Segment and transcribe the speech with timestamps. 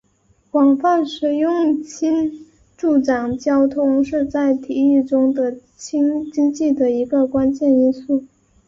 [0.49, 8.23] 广泛使用氢助长交通是在提议中的氢经济的一个关键因素。